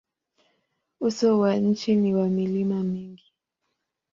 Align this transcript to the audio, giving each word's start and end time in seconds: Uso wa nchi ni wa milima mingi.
Uso 0.99 1.39
wa 1.39 1.55
nchi 1.55 1.95
ni 1.95 2.15
wa 2.15 2.27
milima 2.29 2.83
mingi. 2.83 3.33